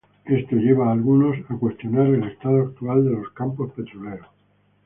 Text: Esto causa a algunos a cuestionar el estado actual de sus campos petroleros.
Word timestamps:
Esto 0.25 0.55
causa 0.57 0.89
a 0.89 0.93
algunos 0.93 1.37
a 1.51 1.55
cuestionar 1.59 2.07
el 2.07 2.23
estado 2.23 2.63
actual 2.63 3.05
de 3.05 3.15
sus 3.17 3.33
campos 3.33 3.71
petroleros. 3.73 4.25